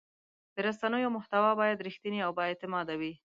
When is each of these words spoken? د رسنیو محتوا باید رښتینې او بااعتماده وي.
د 0.53 0.55
رسنیو 0.67 1.13
محتوا 1.17 1.51
باید 1.61 1.83
رښتینې 1.87 2.19
او 2.25 2.31
بااعتماده 2.37 2.95
وي. 2.99 3.13